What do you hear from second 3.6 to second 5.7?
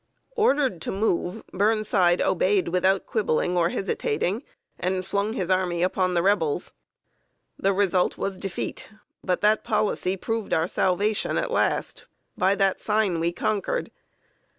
hesitating, and flung his